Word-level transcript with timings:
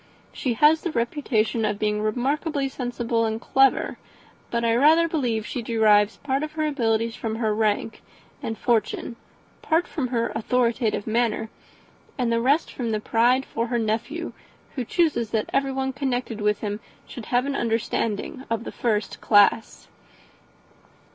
She 0.33 0.53
has 0.55 0.81
the 0.81 0.91
reputation 0.91 1.63
of 1.63 1.77
being 1.77 2.01
remarkably 2.01 2.67
sensible 2.67 3.23
and 3.23 3.39
clever; 3.39 3.99
but 4.49 4.65
I 4.65 4.73
rather 4.75 5.07
believe 5.07 5.45
she 5.45 5.61
derives 5.61 6.17
part 6.17 6.41
of 6.41 6.53
her 6.53 6.65
abilities 6.65 7.15
from 7.15 7.35
her 7.35 7.53
rank 7.53 8.01
and 8.41 8.57
fortune, 8.57 9.15
part 9.61 9.87
from 9.87 10.07
her 10.07 10.31
authoritative 10.35 11.05
manner, 11.05 11.51
and 12.17 12.31
the 12.31 12.41
rest 12.41 12.73
from 12.73 12.89
the 12.89 12.99
pride 12.99 13.45
of 13.55 13.69
her 13.69 13.77
nephew, 13.77 14.33
who 14.75 14.83
chooses 14.85 15.29
that 15.29 15.51
everyone 15.53 15.93
connected 15.93 16.41
with 16.41 16.61
him 16.61 16.79
should 17.07 17.27
have 17.27 17.45
an 17.45 17.55
understanding 17.55 18.43
of 18.49 18.63
the 18.63 18.71
first 18.71 19.21
class." 19.21 19.87